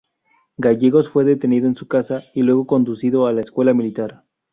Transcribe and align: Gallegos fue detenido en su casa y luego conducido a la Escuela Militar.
Gallegos 0.57 1.09
fue 1.09 1.25
detenido 1.25 1.67
en 1.67 1.75
su 1.75 1.87
casa 1.87 2.23
y 2.33 2.41
luego 2.41 2.65
conducido 2.65 3.27
a 3.27 3.33
la 3.33 3.41
Escuela 3.41 3.75
Militar. 3.75 4.23